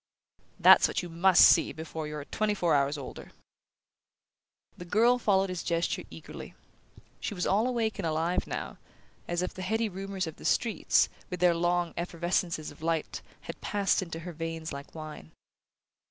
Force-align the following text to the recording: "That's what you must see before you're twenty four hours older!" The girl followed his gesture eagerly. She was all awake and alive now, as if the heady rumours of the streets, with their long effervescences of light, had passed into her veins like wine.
"That's 0.59 0.87
what 0.87 1.03
you 1.03 1.09
must 1.09 1.45
see 1.45 1.71
before 1.71 2.07
you're 2.07 2.25
twenty 2.25 2.55
four 2.55 2.73
hours 2.73 2.97
older!" 2.97 3.31
The 4.75 4.83
girl 4.83 5.19
followed 5.19 5.49
his 5.49 5.61
gesture 5.61 6.01
eagerly. 6.09 6.55
She 7.19 7.35
was 7.35 7.45
all 7.45 7.67
awake 7.67 7.99
and 7.99 8.05
alive 8.07 8.47
now, 8.47 8.79
as 9.27 9.43
if 9.43 9.53
the 9.53 9.61
heady 9.61 9.89
rumours 9.89 10.25
of 10.25 10.37
the 10.37 10.43
streets, 10.43 11.07
with 11.29 11.39
their 11.39 11.53
long 11.53 11.93
effervescences 11.97 12.71
of 12.71 12.81
light, 12.81 13.21
had 13.41 13.61
passed 13.61 14.01
into 14.01 14.21
her 14.21 14.33
veins 14.33 14.73
like 14.73 14.95
wine. 14.95 15.33